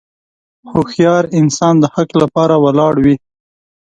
هوښیار 0.71 1.23
انسان 1.39 1.75
د 1.79 1.85
حق 1.93 2.09
لپاره 2.21 2.55
ولاړ 2.63 2.93
وي. 3.05 3.15